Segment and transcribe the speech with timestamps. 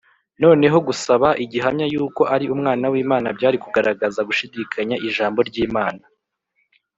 [0.43, 6.03] noneho gusaba igihamya yuko ari Umwana w’Imana byari kugaragaza gushidikanya ijambo ry’Imana